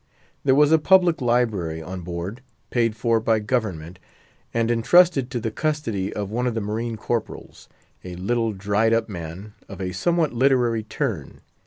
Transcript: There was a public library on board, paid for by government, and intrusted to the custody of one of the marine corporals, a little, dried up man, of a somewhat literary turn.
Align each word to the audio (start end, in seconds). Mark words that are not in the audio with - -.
There 0.43 0.55
was 0.55 0.71
a 0.71 0.79
public 0.79 1.21
library 1.21 1.79
on 1.79 2.01
board, 2.01 2.41
paid 2.71 2.95
for 2.95 3.19
by 3.19 3.37
government, 3.37 3.99
and 4.51 4.71
intrusted 4.71 5.29
to 5.29 5.39
the 5.39 5.51
custody 5.51 6.11
of 6.11 6.31
one 6.31 6.47
of 6.47 6.55
the 6.55 6.59
marine 6.59 6.97
corporals, 6.97 7.69
a 8.03 8.15
little, 8.15 8.51
dried 8.51 8.93
up 8.93 9.09
man, 9.09 9.53
of 9.69 9.79
a 9.79 9.91
somewhat 9.91 10.33
literary 10.33 10.81
turn. 10.81 11.41